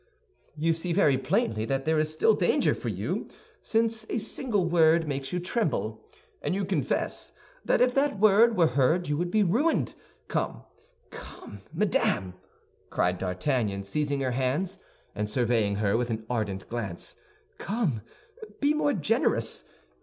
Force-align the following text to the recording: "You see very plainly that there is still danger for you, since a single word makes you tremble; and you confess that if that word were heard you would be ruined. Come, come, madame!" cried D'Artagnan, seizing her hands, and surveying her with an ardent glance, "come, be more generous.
"You 0.57 0.73
see 0.73 0.93
very 0.93 1.15
plainly 1.19 1.63
that 1.65 1.85
there 1.85 1.99
is 1.99 2.11
still 2.11 2.33
danger 2.33 2.73
for 2.73 2.89
you, 2.89 3.27
since 3.61 4.03
a 4.09 4.17
single 4.17 4.65
word 4.65 5.07
makes 5.07 5.31
you 5.31 5.39
tremble; 5.39 6.03
and 6.41 6.55
you 6.55 6.65
confess 6.65 7.33
that 7.63 7.81
if 7.81 7.93
that 7.93 8.17
word 8.19 8.57
were 8.57 8.65
heard 8.73 9.07
you 9.07 9.17
would 9.17 9.29
be 9.29 9.43
ruined. 9.43 9.93
Come, 10.27 10.63
come, 11.11 11.59
madame!" 11.71 12.33
cried 12.89 13.19
D'Artagnan, 13.19 13.83
seizing 13.83 14.21
her 14.21 14.31
hands, 14.31 14.79
and 15.13 15.29
surveying 15.29 15.75
her 15.75 15.95
with 15.95 16.09
an 16.09 16.25
ardent 16.31 16.67
glance, 16.67 17.15
"come, 17.59 18.01
be 18.59 18.73
more 18.73 18.93
generous. 18.93 19.65